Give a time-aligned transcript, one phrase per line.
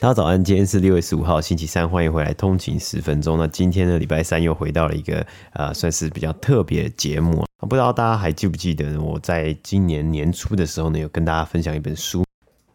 [0.00, 3.36] 大家早安，今天是六月十五号，星期三，欢迎回来通勤十分钟。
[3.36, 7.44] 那今天呢，礼拜三又回到了一个呃，算是比较特别的节目。
[7.68, 12.24] 不知道大家还记不记得，我在今年年初的时候呢，有跟大家分享一本书。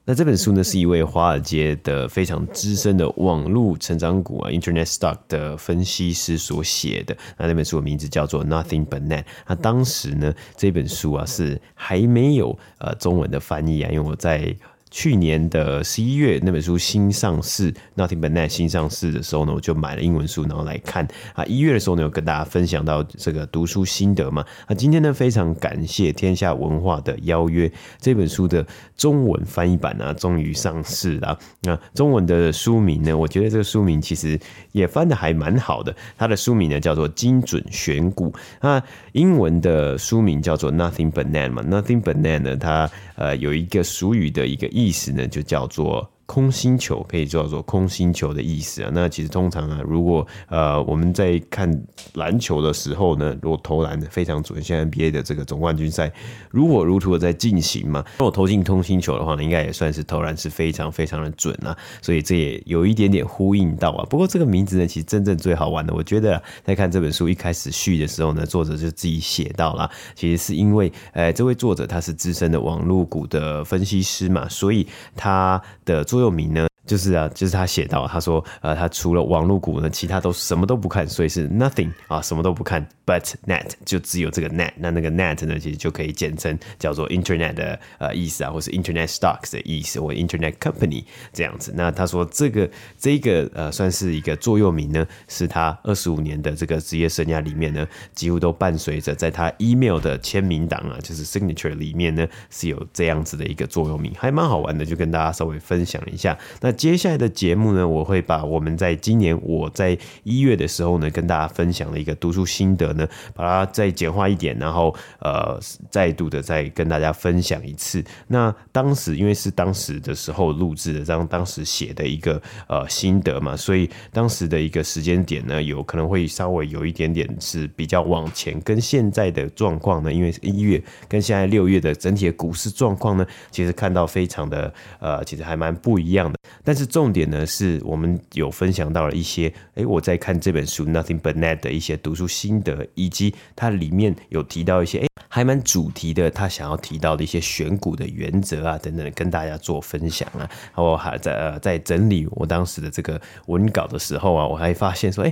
[0.05, 7.17] 那这本书呢，是一位华尔街的非常资深的网络成长股啊，Internet Stock 的分析师所写的。
[7.39, 9.25] 那那本书的名字叫做 Nothing But Net。
[9.47, 14.55] 那当时呢，这本书啊是还没有呃中文的翻译啊，因为我在。
[14.95, 21.43] 去年的十一月，那本书新上市，Nothing But Net 新上市的时候呢，我就买了英文书，然后来看啊。
[21.43, 24.45] 一月的时候呢，有跟大家分享到这个读书心得嘛。
[24.67, 31.37] 啊，今天呢，非常感谢天下文化的邀约，这本书的中文翻译版呢、啊，终于上市了。
[31.63, 34.39] 那中文的书名呢，我觉得这个书名其实
[34.71, 35.93] 也翻的还蛮好的。
[36.17, 41.61] 它的书名呢叫做《精准选股》，那英文的书名叫做 Nothing But Net 嘛。
[41.63, 44.84] Nothing But Net 呢，它呃有一个俗语的一个意。
[44.85, 46.09] 意思呢，就叫做。
[46.25, 48.89] 空心球可以叫做空心球的意思啊。
[48.93, 51.69] 那其实通常啊，如果呃我们在看
[52.15, 56.11] 篮球的时候呢，如果投篮的非常准，像 NBA 的这个总冠军赛
[56.49, 61.77] 如火如荼的在进行嘛，如果投进空心球的话呢，应该也算是投篮是非常非常的准啊。
[62.01, 64.03] 所以这也有一点点呼应到啊。
[64.09, 76.03] 不过这个名字呢，其实真正最好玩的，我觉得在看这本书一开始序的时候呢，作者就自己写到了，其实是因为呃这位作者他是资深的网络股的分析师嘛，所以他的。
[76.15, 76.65] 座右铭呢？
[76.85, 91.73] 就是啊，就是他写到，他说，呃，他除了网络股呢，其他都什么都不看，所以是 nothing 啊，什么都不看，but net 就只有这个 net，那那个 net 呢，其实就可以简称叫做 internet 的呃意思啊，或是 internet stocks 的意思，或 internet company 这样子。
[91.75, 106.37] 那他说这个这个呃算是一个座右铭呢，是他二十五年的这个职业生涯里面呢，几乎都伴随着在他 email 的签名档啊，就是 signature 里面呢是有这样子的一个座右铭，还蛮好玩的，就跟大家稍微分享一下。
[106.61, 115.59] 那接下来的节目呢，我会把我们在今年我在一月的时候呢，跟大家分享的一个读书心得呢，把它再简化一点，然后呃，
[115.89, 118.03] 再度的再跟大家分享一次。
[118.27, 136.37] 那当时因为是当时的时候录制的，当当时写的一个呃心得嘛，所以当时的一个时间点呢，有可能会稍微有一点点是比较往前，跟现在的状况呢，因为一月跟现在六月的整体的股市状况呢，其实看到非常的呃，其实还蛮不一样的。
[136.65, 150.39] 但是重点呢，是我们有分享到了一些，哎，我在看这本书《Nothing But Net》的一些读书心得，以及它里面有提到一些，哎，还蛮主题的，他想要提到的一些选股的原则啊，等等，跟大家做分享啊。
[150.39, 155.31] 然后还在呃在整理我当时的这个文稿的时候啊，我还发现说，哎，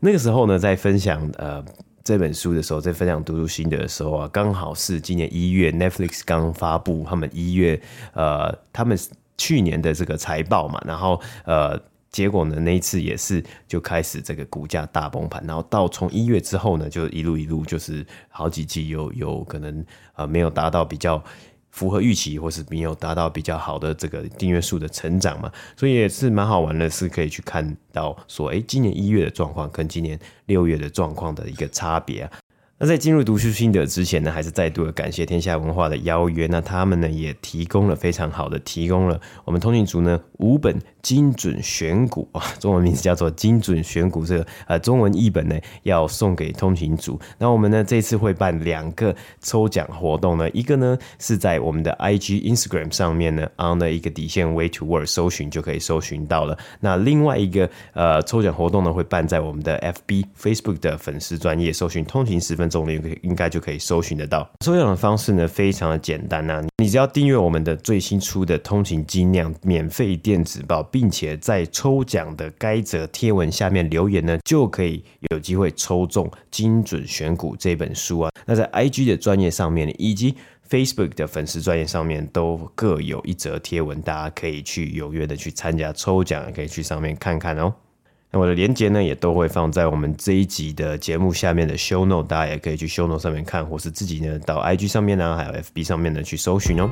[0.00, 1.64] 那个时候呢，在分享呃
[2.04, 7.80] 这本书的时候，在分享读书心得的时候啊，刚好是今年一月 Netflix 刚发布他们一月
[8.12, 8.98] 呃他们。
[9.36, 11.80] 去年的这个财报嘛，然后呃，
[12.10, 19.84] 结果呢，那一次也是就开始这个股价大崩盘，然后到从一月之后呢，就一路一路就是好几季有有可能
[20.14, 21.22] 呃没有达到比较
[21.70, 32.30] 符合预期，或是没有达到比较好的这个订阅数的成长嘛，所以也是蛮好玩的，是可以去看到说，哎，今年一月的状况跟今年六月的状况的一个差别啊。
[32.84, 36.46] 那在进入读书心得之前呢，还是再度的感谢天下文化的邀约。
[36.48, 47.18] 那他们呢也提供了非常好的，提供了我们通勤族呢五本精准选股 啊，中文名字叫做精准选股这个呃中文译本呢要送给通勤族。
[47.38, 56.58] 那我们呢这次会办两个抽奖活动呢，一个呢是在我们的 IG Instagram 上面呢 on 的一个底线 Way to Work 搜寻就可以搜寻到了。
[56.80, 62.70] 那另外一个呃抽奖活动呢会办在我们的 FB Facebook 的粉丝专业搜寻通勤十分。
[62.74, 64.48] 中应应该就可以搜寻得到。
[64.60, 78.30] 抽奖的方式呢，非常的简单呐，你只要订阅我们的最新出的通勤精酿免费电子报，并且在抽奖的该则贴文下面留言呢，就可以有机会抽中《精准选股》这本书啊。
[78.44, 80.34] 那在 IG 的专业上面，以及
[80.68, 87.72] Facebook 的粉丝专业上面，都各有一则贴文，大家可以去踊跃的去参加抽奖，可以去上面看看哦。
[88.34, 96.90] 那我的连接呢，也都会放在我们这一集的节目下面的 show note，大家也可以去 show note 上面看，或是自己呢到 IG 上面呢，还有 FB 上面呢去搜寻哦。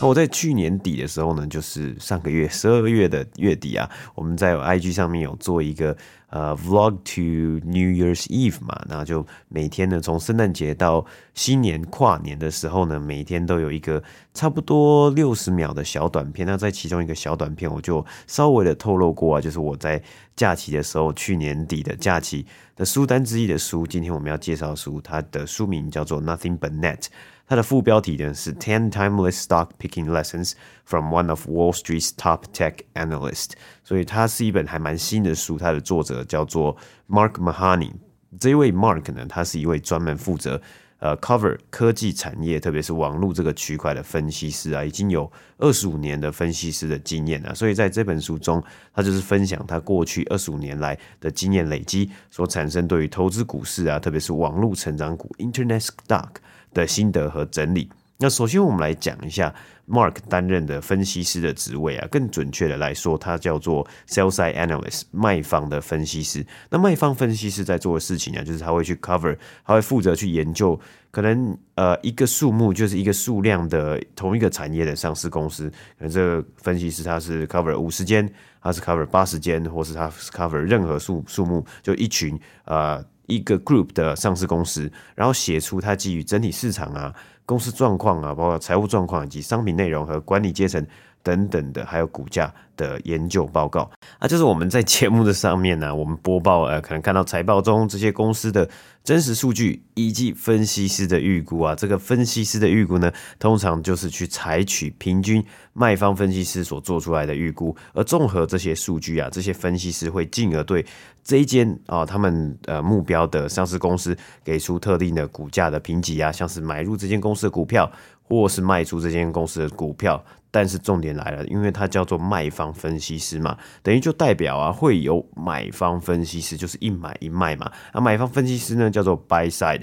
[0.00, 5.96] 那我在去年底的时候呢，就是上个月十二月的月底啊，我们在 IG 上面有做一个
[6.30, 11.04] 呃 Vlog to New Year's Eve 嘛，那就每天呢，从圣诞节到
[11.34, 14.00] 新年跨年的时候呢，每天都有一个
[14.32, 16.46] 差不多六十秒的小短片。
[16.46, 20.00] 那在其中一个小短片，我就稍微的透露过啊，就是我在
[20.36, 22.46] 假期的时候，去年底的假期
[22.76, 27.06] 的书单之一的书，今天我们要介绍书，它的书名叫做 Nothing But Net。
[27.48, 30.52] 它的副标题呢是 Ten Timeless Stock Picking Lessons
[30.84, 33.52] from One of Wall Street's Top Tech Analysts，
[33.82, 35.56] 所以它是一本还蛮新的书。
[35.56, 36.76] 它的作者叫做
[37.08, 37.92] Mark Mahoney。
[38.38, 40.60] 这一位 Mark 呢，他是一位专门负责
[40.98, 47.54] 呃 cover 科技产业，特别是网络这个区块的分析师啊，已经有二十五年的分析师的经验啊。
[47.54, 48.62] 所以在这本书中，
[48.92, 56.28] 他就是分享他过去二十五年来的经验累积所产生对于投资股市啊，特别是网络成长股 Internet Stock。
[56.72, 57.90] 的心得和整理。
[58.20, 59.54] 那首先我们来讲一下
[59.86, 66.44] Mark 担任的分析师的职位啊，更准确的来说，他叫做 Sell Side Analyst 卖方的分析师。
[66.68, 70.78] 那卖方分析师在做的事情啊，就是他会去 cover，他会负责去研究
[71.12, 75.70] 可能呃一个数目就是一个数量的同一个产业的上市公司。
[75.96, 78.28] 可能这个分析师他是 cover 五十间，
[78.60, 83.00] 他是 cover 八十间，或是他 cover 任何数数目，就一群呃。
[83.28, 87.14] 一个 group 的上市公司，然后写出它基于整体市场啊、
[87.46, 90.84] 公司状况啊、包括财务状况以及商品内容和管理阶层
[91.22, 93.90] 等等的，还有股价的研究报告。
[94.18, 98.68] 啊，就是我们在节目的上面呢、 我们播报呃，可能看到财报中这些公司的
[99.04, 101.74] 真实数据以及分析师的预估啊。
[101.74, 110.84] 这个分析师的预估呢，通常就是去采取平均卖方分析师所做出来的预估，而综合这些数据啊，这些分析师会进而对。
[111.24, 117.90] 这一间啊，他们呃目标的上市公司给出特定的股价的评级啊，像是买入这间公司的股票，
[118.28, 120.22] 或是卖出这间公司的股票。
[120.50, 127.70] 但是重点来了，因为它叫做卖方分析师嘛，等于就代表啊会有买方分析师，就是一买一卖嘛。
[127.92, 129.82] 啊，买方分析师呢叫做 buy side。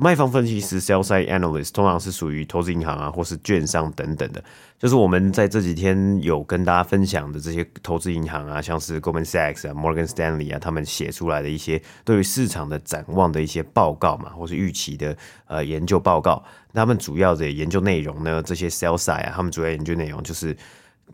[0.00, 4.42] 卖方分析师 （sell side analyst） 通常是属于投资银行啊，或是券商等等的，
[4.78, 16.42] 就是我们在这几天有跟大家分享的这些投资银行啊，像是 Goldman Sachs 啊、Morgan Stanley 啊，他们写出来的一些对于市场的展望的一些报告嘛，或是预期的呃研究报告。
[16.78, 20.56] 他们主要的研究内容呢，这些 sell side 啊，他们主要研究内容就是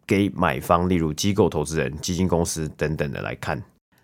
[0.07, 3.63] 给买方，例如机构投资人、基金公司等等的来看。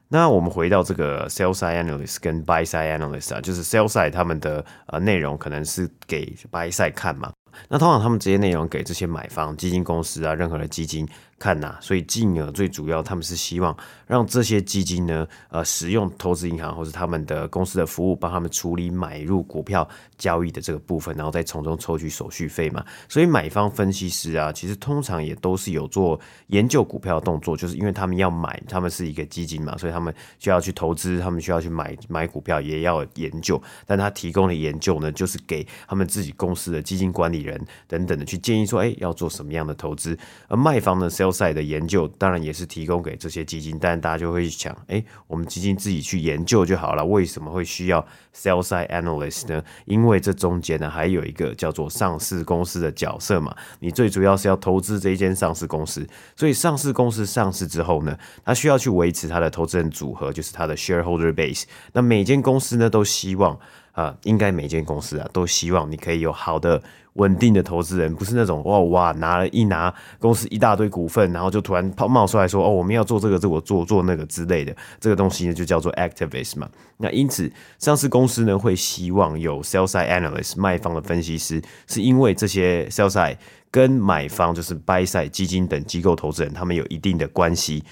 [0.09, 7.31] 那我们回到这个 sell side analyst 跟 buy side analyst 啊，就是 sell side 他们的呃内容可能是给 buy side 看嘛。
[7.69, 11.07] 那通常他们这些内容给这些买方基金公司啊，任何的基金
[11.40, 13.75] 看呐、啊，所以进而最主要他们是希望
[14.06, 19.88] 让这些基金呢，呃，使用投资银行或是他们的公司的服务，帮他们处理买入股票
[20.19, 22.84] 交易的这个部分，然后再从中抽取手续费嘛。
[23.08, 33.60] 所以买方分析师啊，其实通常也都是有做研究股票的动作，就是因为他们要买，他们是一个基金嘛，所以他们需要去投资，他们需要去买买股票，也要研究。
[33.87, 37.58] 但他提供的研究呢，就是给他们自己公司的基金管理人
[37.88, 40.19] 等等的去建议说，哎，要做什么样的投资。
[40.48, 48.05] 而卖方的 sell side 的研究当然也是提供给这些基金，但大家就会想，哎，我们基金自己去研究就好了，为什么会需要
[48.35, 49.62] sell side analyst 呢？
[49.85, 61.64] 因为这中间呢还有一个叫做上市公司的角色嘛，你最主要是要投资这一间上市公司，所以上市公司上市之后呢，它需要去维持它的投资人组合，就是它的 shareholder base。
[61.93, 63.59] 那每间公司呢都希望、
[63.92, 66.82] 呃，应该每间公司啊都希望你可以有好的。
[67.14, 76.70] 稳定的投资人不是那种哇哇拿了一拿公司一大堆股份，然后就突然冒冒出来说哦，我们要做这个这我做做那个之类的这个东西呢，就叫做 activist 嘛。
[76.99, 83.37] 那因此上市公司呢会希望有 sell side analyst 卖方的分析师，是因为这些 sell side
[83.73, 87.82] 跟买方就是 buy side 基金等机构投资人他们有一定的关系。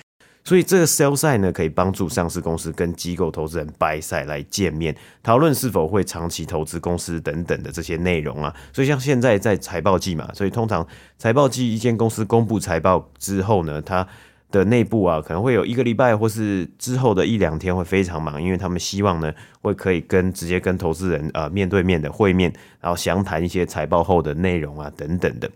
[0.48, 8.56] 所以这个 sell side 呢，可以帮助上市公司跟机构投资人 buy side 来见面，讨论是否会长期投资公司等等的这些内容啊。
[8.72, 10.86] 所以像现在在财报季嘛，所以通常
[11.18, 14.08] 财报季一间公司公布财报之后呢，它
[14.50, 22.50] 的内部啊可能会有一个礼拜或是之后的一两天会非常忙，因为他们希望呢会可以跟直接跟投资人呃面对面的会面，
[22.80, 25.50] 然后详谈一些财报后的内容啊等等的。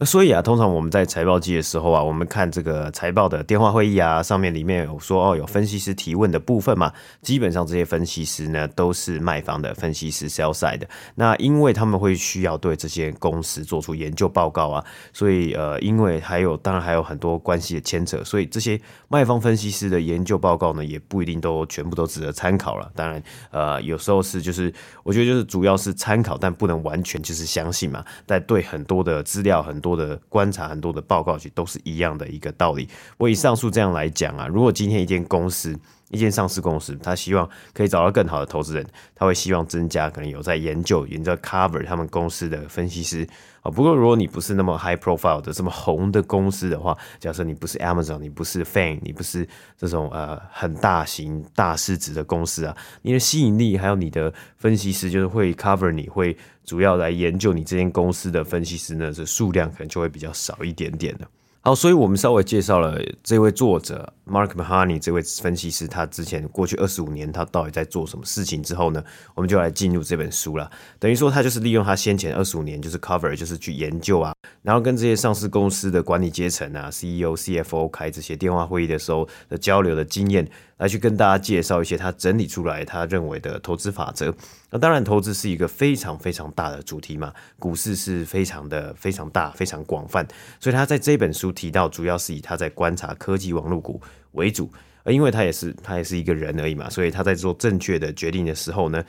[0.00, 6.92] 所以啊，通常我们在财报季的时候啊，我们看这个财报的电话会议啊，上面里面有说哦，有分析师提问的部分嘛。
[7.22, 10.88] 基本上这些分析师呢，都是卖方的分析师 （sell side） 的。
[11.14, 22.90] 那因为他们会需要对这些公司做出研究报告啊，所以呃，因为还有当然还有很多关系的牵扯，所以这些卖方分析师的研究报告呢，也不一定都全部都值得参考了。
[22.96, 23.22] 当然，
[23.52, 24.74] 呃，有时候是就是
[25.04, 28.04] 我觉得就是主要是参考，但不能完全就是相信嘛。
[28.26, 29.83] 但对很多的资料很。
[29.84, 32.88] 多的观察，很多的报告，其实都是一样的一个道理。
[33.18, 35.78] 我以上述这样来讲啊，如果今天一间公司，
[36.14, 43.28] 一间上市公司，他希望可以找到更好的投资人，他会希望增加可能有在研究、研究 cover 他们公司的分析师
[43.62, 43.70] 啊。
[43.70, 61.26] 不过，如果你不是那么 high profile 的这么红的公司的话，假设你不是 Amazon，你不是 Fan，你不是这种呃很大型大市值的公司啊，你的吸引力还有你的分析师就是会 cover 你会主要来研究你这间公司的分析师呢，这数量可能就会比较少一点点的。
[61.66, 69.02] 好，所以我们稍微介绍了这位作者 Mark Mahoney 这位分析师，他之前过去二十五年他到底在做什么事情之后呢，
[69.34, 70.70] 我们就来进入这本书了。
[70.98, 80.48] 等于说他就是利用他先前二十五年就是 cover 就是去研究啊，然后跟这些上市公司的管理阶层啊 CEO、CFO 开这些电话会议的时候的交流的经验。
[80.78, 84.34] 来去跟大家介绍一些他整理出来他认为的投资法则。
[84.70, 90.26] 那当然，投资是一个非常非常大的主题嘛，股市是非常的非常大、非常广泛。
[90.58, 94.68] 所以他在这本书提到，主要是以他在观察科技网络股为主。
[95.04, 99.02] 而因为他也是他也是一个人而已嘛，所以他在做正确的决定的时候呢。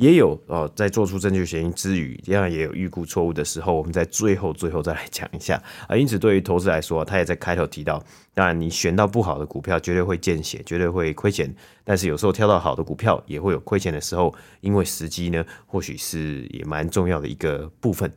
[0.00, 3.74] 也有哦，在做出正确决定之余，当然也有预估错误的时候。
[3.74, 5.94] 我们在最后最后再来讲一下啊。
[5.94, 8.02] 因此，对于投资来说，他也在开头提到，
[8.32, 11.54] 当然你选到不好的股票，绝对会见血，绝对会亏钱。
[11.84, 18.10] 但是有时候挑到好的股票，也会有亏钱的时候，因为时机呢，或许是也蛮重要的一个部分。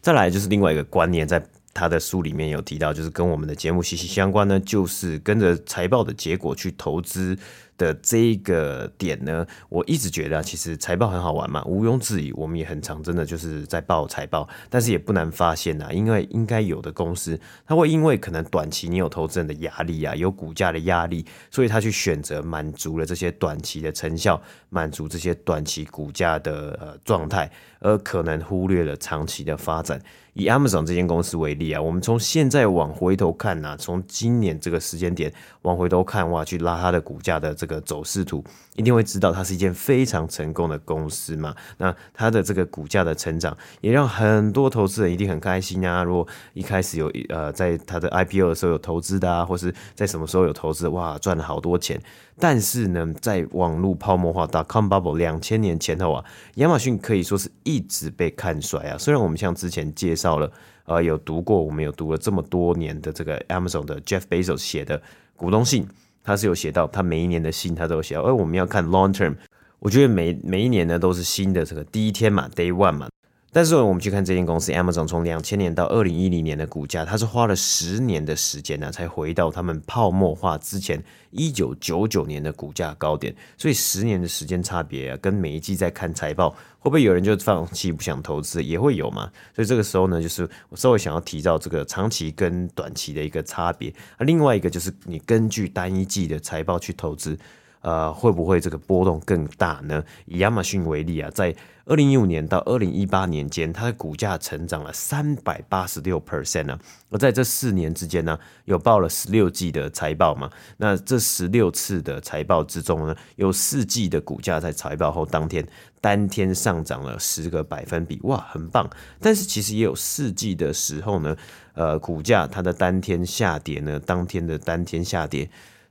[0.00, 1.44] 再来就是另外一个观念，在
[1.78, 7.38] 他的书里面有提到，就是跟我们的节目息息相关呢，就是跟着财报的结果去投资。
[7.78, 30.02] 的这一个点呢，我一直觉得其实财报很好玩嘛，毋庸置疑，我们也很常真的就是在报财报，但是也不难发现呐，因为应该有的公司，它会因为可能短期你有投资人的压力啊，有股价的压力，所以他去选择满足了这些短期的成效，满足这些短期股价的呃状态，而可能忽略了长期的发展。
[30.38, 38.42] 以 Amazon 这间公司为例啊，我们从现在往回头看呐，从今年这个时间点往回头看哇，去拉它的股价的这个走势图，
[38.76, 41.52] 一定会知道它是一件非常成功的公司嘛。
[41.76, 46.04] 那它的这个股价的成长，也让很多投资人一定很开心啊。
[46.04, 52.00] 如果一开始有呃，在它的 IPO 的时候有投资的啊，或是在什么时候有投资，哇，赚了好多钱。
[52.40, 56.24] 但是呢，在网络泡沫化 dot-com bubble 两千年前后啊，
[56.56, 58.96] 亚马逊可以说是一直被看衰啊。
[58.96, 60.50] 虽然我们像之前介绍了，
[60.84, 65.00] 呃，有读过，我们有读了这么多年的这个 Amazon 的 Jeff Bezos 写的
[65.36, 65.86] 股东信，
[66.22, 69.34] 他是有写到，他每一年的信他都有写，而我们要看 long term，
[69.80, 73.08] 我觉得每每一年呢都是新的这个第一天嘛，day one 嘛。
[73.50, 83.34] 但是我们去看这间公司，Amazon 从两千年到二零一零年的股价，它是花了十年的时间呢，才回到他们泡沫化之前一九九九年的股价高点。
[83.56, 89.30] 所以十年的时间差别啊，跟每一季在看财报，会不会有人就放弃不想投资，也会有嘛？
[89.56, 93.88] 所以这个时候呢，就是我稍微想要提到这个长期跟短期的一个差别。
[94.18, 97.36] 啊，另外一个就是你根据单一季的财报去投资。
[97.80, 100.02] 呃，会不会这个波动更大呢？
[100.26, 101.54] 以亚马逊为例啊，在
[101.84, 106.78] 二零一五年到二零一八年间，它的股价成长了三百八十六 percent 呢。
[107.10, 110.50] 而在这四年之间呢，有报了十六季的财报嘛？
[110.76, 115.66] 那这十六次的财报之中呢，有四季的股价在财报后当天
[116.00, 118.88] 单天上涨了十个百分比，哇，很棒。
[119.20, 121.34] 但是其实也有四季的时候呢，
[121.72, 125.48] 呃，股价它的单天下跌呢，当天的单天下跌。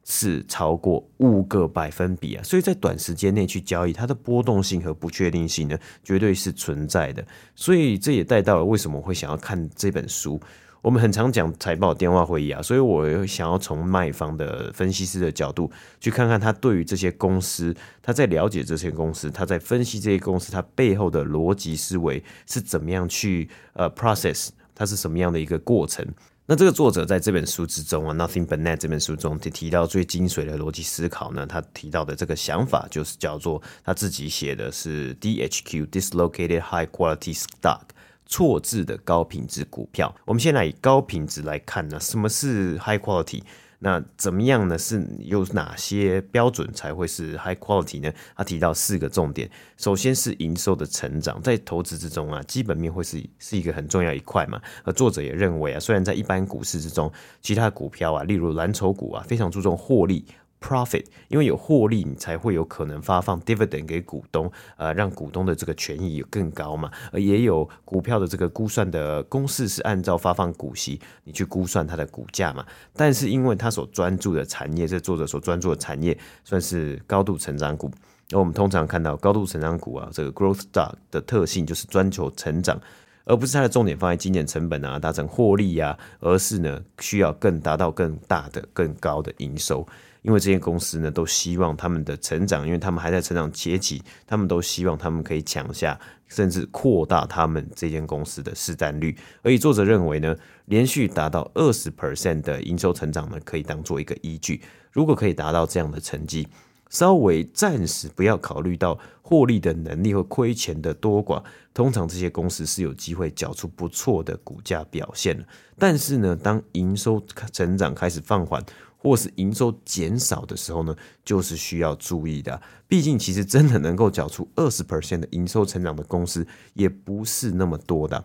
[0.09, 7.21] 是超过五个百分比啊，所以在短时间内去交易，它的波动性和不确定性呢，绝对是存在的。
[7.55, 10.39] 所以这也带到了为什么会想要看这本书。
[10.81, 26.07] 我们很常讲财报电话会议啊，所以我想要从卖方的分析师的角度去看看他对于这些公司，他在了解这些公司，他在分析这些公司，他背后的逻辑思维是怎么样去呃 process，它是什么样的一个过程。
[26.49, 37.81] 那这个作者在这本书之中啊，《Nothing But Net》这本书中提提到最精髓的逻辑思考呢，他提到的这个想法就是叫做他自己写的是 DHQ（Dislocated High Quality Stock），
[38.25, 40.15] 错字的高品质股票。
[40.23, 43.41] 我们先来以高品质来看呢，什么是 High Quality？
[43.79, 44.77] 那怎么样呢？
[44.77, 48.11] 是有哪些标准才会是 high quality 呢？
[48.35, 54.59] 他提到四个重点，首先是营收的成长，在投资之中啊，基本面会是是一个很重要一块嘛。
[54.83, 60.25] 而作者也认为啊，虽然在一般股市之中，其他股票啊，例如蓝筹股啊，非常注重获利。
[60.59, 66.91] Profit，因为有获利，你才会有可能发放 dividend 给股东，呃，让股东的这个权益有更高嘛。
[67.11, 72.65] 而也有股票的这个估算的公式是按照发放股息，你去估算它的股价嘛。
[72.93, 77.91] 但是因为他所专注的产业，这作者所专注的产业算是高度成长股，
[78.31, 82.81] 而我们通常看到高度成长股啊，这个 growth stock 的特性就是专求成长。
[83.29, 89.85] 而不是它的重点放在精简成本啊，达成获利啊，而是呢需要更达到更大的、更高的营收。
[90.27, 99.15] 因为这些公司呢，都希望他们的成长，因为他们还在成长阶级，他们都希望他们可以抢下，甚至扩大他们这间公司的市占率。
[99.41, 104.61] 而以作者认为呢，连续达到二十 percent 的营收成长呢，可以当做一个依据。
[104.91, 106.45] 如果可以达到这样的成绩，
[106.89, 111.41] 稍微暂时不要考虑到获利的能力或亏钱的多寡，
[111.73, 115.45] 通常这些公司是有机会缴出不错的股价表现的。
[115.77, 118.61] 但是呢，当营收成长开始放缓，
[118.97, 122.59] 或是营收减少的时候呢，就是需要注意的。
[122.87, 128.23] 毕竟，其实真的能够缴出二十 percent 的营收成长的公司，也不是那么多的，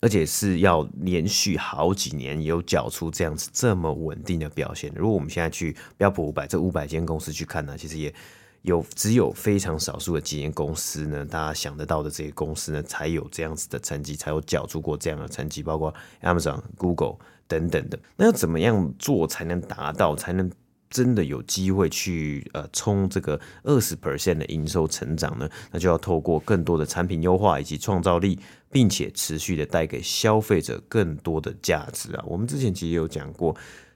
[0.00, 4.92] 而且是要连续好几年有缴出这样子这么稳定的表现。
[4.94, 8.12] 如果我们现在去标普五百这五百间公司去看呢，其实也
[8.64, 17.16] 有只有非常少数的几间公司呢，大家想得到的这些公司呢，才有这样子的成绩，才有缴出过这样的成绩，包括 Amazon、Google。
[17.46, 20.50] 等等的，那要怎么样做才能达到，才能
[20.88, 25.46] 真的有机会去呃冲这个二十 percent 的营收成长呢？
[25.70, 28.40] 那就要透过更多的产品优化以及创造力，
[28.70, 32.24] 并且持续的带给消费者更多的价值啊。
[32.26, 33.54] 我们之前其实也有讲过，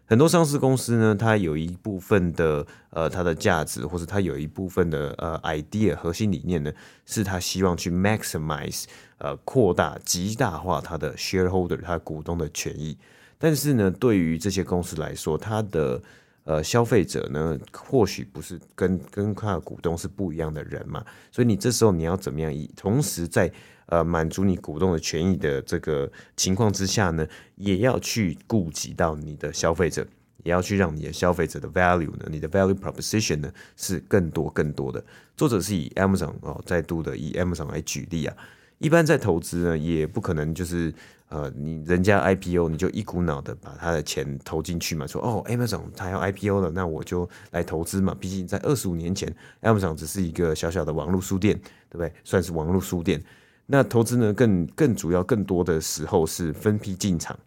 [0.09, 6.73] 很多上市公司呢，它有一部分的呃它的价值，或者它有一部分的呃 idea 核心理念呢，
[7.05, 8.85] 是它希望去 maximize
[9.19, 12.97] 呃扩大极大化它的 shareholder 它股东的权益。
[13.37, 16.03] 但是呢，对于这些公司来说，它的
[16.45, 23.53] 呃消费者呢，或许不是跟跟他的股东是不一样的人嘛，所以你这时候你要怎么样以同时在
[23.89, 27.27] 呃满足你股东的权益的这个情况之下呢，
[27.57, 30.07] 也要去顾及到你的消费者，
[30.45, 35.05] 也要去让你的消费者的 value 呢，你的 value proposition 呢是更多更多的。
[35.37, 38.37] 作者是以 Amazon 哦，再度的以 Amazon 来举例啊，
[38.79, 40.95] 一般在投资呢，也不可能就是。
[41.31, 45.07] 呃，你人家 IPO，你就一股脑的把他的钱投进去嘛？
[45.07, 48.17] 说哦，Amazon 他要 IPO 了，那我就来投资嘛。
[48.19, 51.55] 毕竟在二十五年前，Amazon 只是一个小小的网络书店，
[51.91, 52.11] 对不对？
[52.25, 53.23] 算是网络书店。
[53.71, 57.39] 那投资呢，更更主要、更多的时候是分批进场。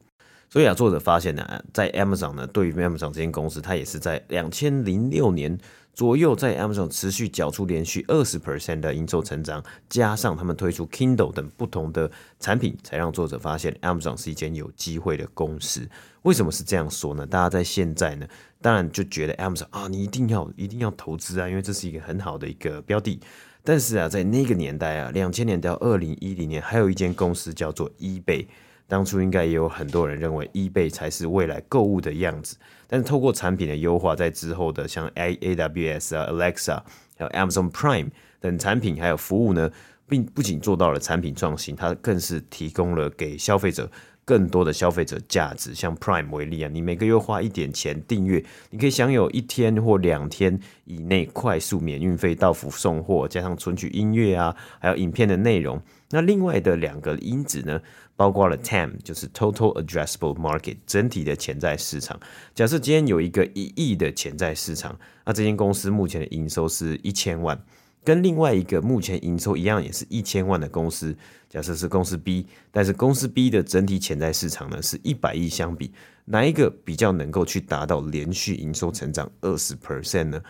[0.50, 5.58] 所以啊，作者发现呢，在 Amazon 呢，对于 Amazon 这间公司，它也是在两千零六年。
[5.94, 15.86] 左右在 Amazon 持续缴出连续二十 percent 的营收成长，加上他们推出 Kindle 等不同的产品，才让作者发现 Amazon 是一间有机会的公司。
[16.22, 17.28] 为什么是这样说呢？
[17.28, 18.26] 大家在现在呢，
[18.62, 23.20] 当然就觉得 Amazon 啊，你一定要一定要投资啊，因为这是一个很好的一个标的。
[23.64, 28.46] 但是啊，在那个年代啊，两千年到二零一零年，还有一间公司叫做 eBay。
[28.88, 36.82] 当初应该也有很多人认为 eBay 才是未来购物的样子，但是透过产品的优化，在之后的像 A A W S 啊、Alexa，
[37.18, 38.10] 还有 Amazon Prime
[38.42, 39.72] 等产品还有服务呢，
[40.10, 43.90] 并不仅做到了产品创新，它更是提供了给消费者
[44.24, 45.74] 更多的消费者价值。
[45.74, 55.82] 像 Prime 为例啊，你每个月花一点钱订阅，你可以享有一天或两天以内快速免运费到府送货，加上存取音乐啊，还有影片的内容。
[56.10, 57.82] 那另外的两个因子呢，
[58.18, 62.20] 包括了 TAM，就是 Total Addressable Market，整体的潜在市场。
[62.54, 67.58] 假设今天有一个一亿的潜在市场，那这间公司目前的营收是一千万，
[68.04, 71.16] 跟另外一个目前营收一样，也是一千万的公司，
[71.50, 75.92] 假设是公司 B，但是公司 B 的整体潜在市场呢是一百亿相比，
[76.26, 80.42] 哪一个比较能够去达到连续营收成长二十 percent 呢？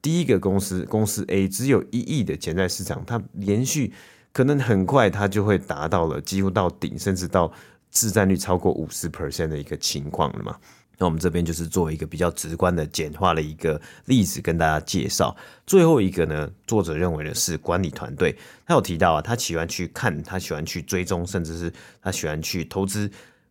[0.00, 3.92] 第一个公司公司 A 只有一亿的潜在市场，它连续。
[4.30, 7.50] 可能很快它就会达到了几乎到顶，甚至到
[7.90, 10.56] 市占率超过五十 percent 的一个情况了嘛。
[10.98, 15.34] 那我们这边就是做一个比较直观的简化的一个例子跟大家介绍。
[15.64, 23.10] 最后一个呢，作者认为的是管理团队，他有提到啊，他喜欢去看，他喜欢去追踪，甚至是他喜欢去投资。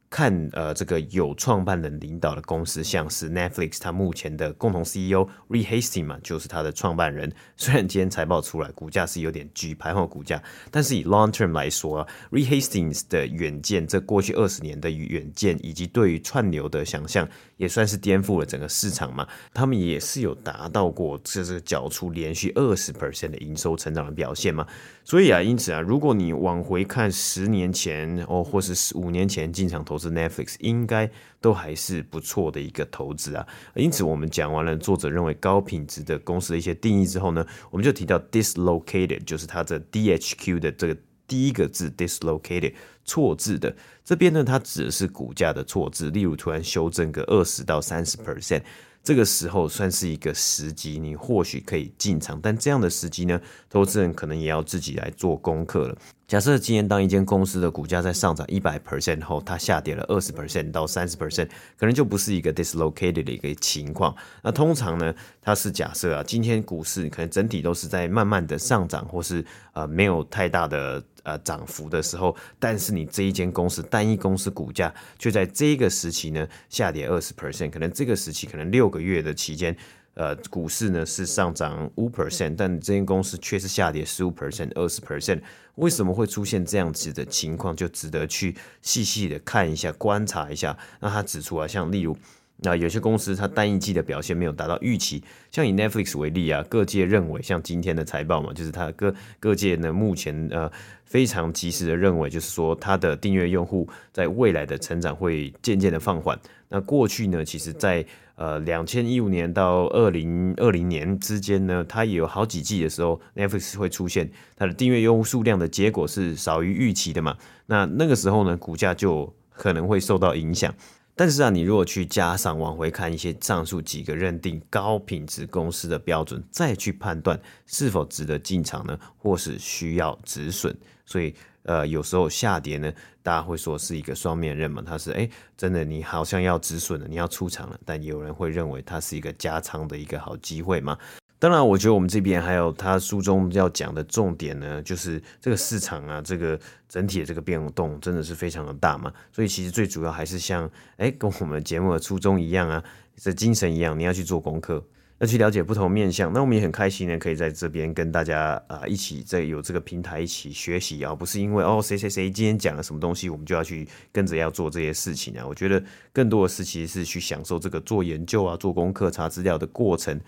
[0.10, 7.32] 看，呃，这个有创办人领导的公司，像是 Netflix，它目前的共同 CEO Rehasting 嘛，就是它的创办人。
[7.58, 10.42] 虽然今天财报出来，股价是有点举牌后股价，
[10.72, 19.28] 但是以 long term 来说啊，Rehastings 的远见，这过去二十年的远见，以及对于串流的想象，也算是颠覆了整个市场嘛。
[19.54, 24.66] 他们也是有达到过这这个缴出连续二十 percent 的营收成长的表现嘛。
[25.04, 31.10] 所以啊，因此啊，如果你往回看十年前哦，或是十五年前进场投资 Netflix，应该
[31.42, 33.48] 都还是不错的一个投资啊。
[33.76, 42.74] 因此，我们讲完了作者认为高品质的公司的一些定义之后呢，我们就提到 dislocated，就是它的 DHQ 的这个第一个字 dislocated
[43.08, 48.62] 错字的这边呢，它指的是股价的错字，例如突然修正个二十到三十 percent。
[49.04, 53.40] 这个时候算是一个时机，你或许可以进场，但这样的时机呢，
[53.70, 55.98] 投资人可能也要自己来做功课了。
[56.28, 64.14] 假设今天当一间公司的股价在上涨一百 percent 后，它下跌了二十 percent 到三十 percent，可能就不是一个 dislocated 的一个情况。
[64.44, 79.78] 那通常呢，它是假设啊，今天股市可能整体都是在慢慢的上涨，或是呃没有太大的呃涨幅的时候，但是你这一间公司单一公司股价却在这个时期呢下跌二十 percent，可能这个时期可能六个月的期间。
[80.20, 85.40] 呃，股市呢是上涨五 percent，但这间公司却是下跌十五 percent、二十 percent，
[85.76, 87.76] 为什么会出现这样子的情况？
[87.76, 90.76] 就值得去细细的看一下、观察一下。
[91.00, 92.18] 那他指出啊，像例如，
[92.60, 100.72] 那有些公司它单一季的表现没有达到预期，像以 Netflix 为例啊，各界认为，像今天的财报嘛，就是它各各界呢目前呃
[101.06, 106.38] 非常及时的认为，就是说它的订阅用户在未来的成长会渐渐的放缓。
[106.70, 117.36] 那过去呢，其实在呃，两千一五年到二零二零年之间呢，它也有好几季的时候，Netflix 会出现它的订阅用户数量的结果是少于预期的嘛？
[117.66, 120.72] 那那个时候呢，股价就可能会受到影响。
[121.18, 130.74] 但是啊，你如果去加上往回看一些上述几个认定高品质公司的标准，再去判断是否值得进场呢，或是需要止损，
[131.06, 131.34] 所以。
[131.64, 132.90] 呃，有时候下跌呢，
[133.22, 140.98] 大家会说是一个双面刃嘛，它是诶，真的你好像要止损了，你要出场了，但有人会认为它是一个加仓的一个好机会嘛。
[141.40, 152.84] 当然，我觉得我们这边还有他书中要讲的重点呢，就是这个市场啊，这个整体的这个变动真的是非常的大嘛，所以其实最主要还是像诶，跟我们节目的初衷一样啊，
[153.16, 154.84] 这精神一样，你要去做功课。
[155.20, 165.44] 要去了解不同面向，那我们也很开心呢，可以在这边跟大家啊、一起在有这个平台一起学习啊，不是因为哦谁谁谁今天讲了什么东西，我们就要去跟着要做这些事情啊。
[165.48, 170.22] 我觉得更多的是其实是去享受这个做研究啊、做功课、查资料的过程。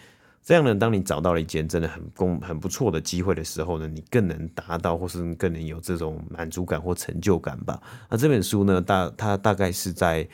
[0.44, 7.82] 这样呢，当你找到了一件真的很公很不错的机会的时候呢，你更能达到或是更能有这种满足感或成就感吧。
[8.10, 10.28] 那这本书呢，大它大概是在。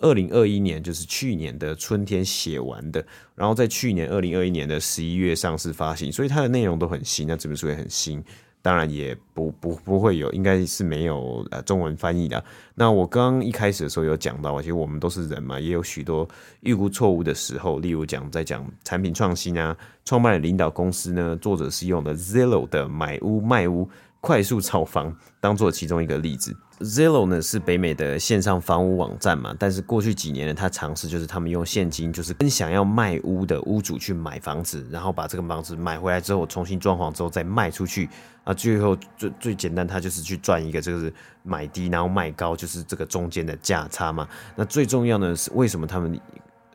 [0.00, 7.26] 二零二一年就是去年的春天写完的，然后在去年二零二一年的十一月上市发行，所以它的内容都很新。
[7.26, 8.22] 那这本书也很新，
[8.68, 12.44] 当然也不不不会有，应该是没有呃中文翻译的。
[12.74, 16.28] 那我刚一开始的时候有讲到，其实我们都是人嘛，也有许多
[16.60, 17.78] 预估错误的时候。
[17.78, 23.88] 例如讲在讲产品创新啊，创办人领导公司呢，作者是用的 Zillow 的买屋卖屋
[24.20, 26.54] 快速炒房当做其中一个例子。
[26.80, 38.08] Zillow 呢是北美的线上房屋网站嘛，但是过去几年呢，他尝试就是他们用现金，就是跟想要卖屋的屋主去买房子，然后把这个房子买回来之后重新装潢之后再卖出去
[38.44, 41.12] 啊，最后最最简单，他就是去赚一个就是
[41.42, 44.28] 买低然后卖高，就是这个中间的价差嘛。
[44.54, 46.18] 那最重要呢是为什么他们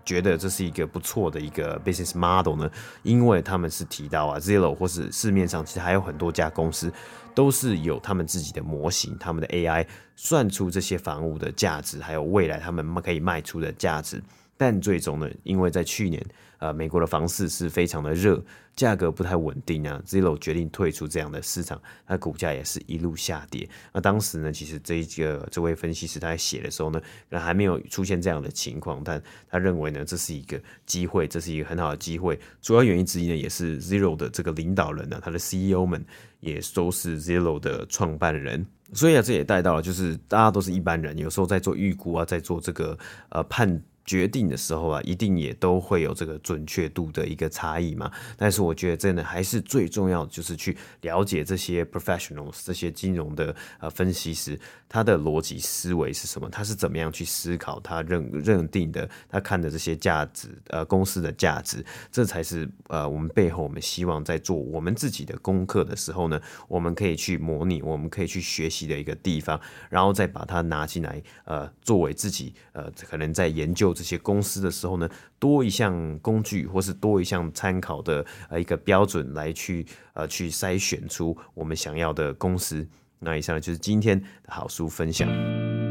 [0.06, 2.70] 觉得这是一个不错的一个 business model 呢？
[3.04, 6.92] 因为他们是提到啊 Zero 或是市面上其实还有很多家公司。
[7.36, 9.84] 都是有他们自己的模型，他们的 AI
[10.16, 14.22] 算出这些房屋的价值，还有未来他们可以卖出的价值。
[14.64, 16.26] 但最终呢，因为在去年，
[16.60, 18.42] 呃，美国的房市是非常的热，
[18.78, 23.68] 价格不太稳定啊 Zero 决定退出这样的市场，它股价也是一路下跌。
[23.92, 32.40] 那当时呢，其实这一个这位分析师他在写的时候呢，那还没有出现这样的情况，但他认为呢，这是一个机会，这是一个很好的机会。
[32.62, 36.06] 主要原因之一呢，也是 Zero 的这个领导人呢，他的 CEO 们
[36.40, 38.66] 也都是 Zero 的创办人。
[38.94, 42.98] 所以啊，这也带到了，就是大家都是一般人，有时候在做预估啊，在做这个
[43.28, 43.84] 呃判。
[44.06, 48.12] 决定的时候啊，一定也都会有这个准确度的一个差异嘛。
[48.36, 69.58] 但是我觉得真的还是最重要，就是去了解这些 professionals 这些金融的呃分析师，他的逻辑思维是什么，他是怎么样去思考，他认认定的，他看的这些价值呃公司的价值，这才是呃我们背后我们希望在做我们自己的功课的时候呢，我们可以去模拟，我们可以去学习的一个地方，
[69.90, 73.93] 然后再把它拿进来呃作为自己呃可能在研究。
[73.94, 82.88] 这些公司的时候呢，多一项工具或是多一项参考的呃一个标准来去呃去筛选出我们想要的公司。
[83.20, 85.83] 那以上就是今天的好书分享。